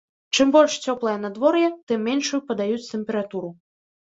Чым 0.35 0.53
больш 0.55 0.77
цёплае 0.93 1.13
надвор'е, 1.25 1.67
тым 1.93 1.99
меншую 2.09 2.41
падаюць 2.49 2.89
тэмпературу. 2.95 3.55